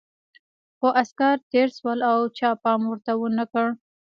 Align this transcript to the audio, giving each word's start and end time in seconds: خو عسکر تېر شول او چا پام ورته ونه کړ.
خو 0.77 0.87
عسکر 1.01 1.35
تېر 1.51 1.67
شول 1.77 1.99
او 2.11 2.19
چا 2.37 2.49
پام 2.63 2.81
ورته 2.87 3.11
ونه 3.17 3.45
کړ. 3.51 3.67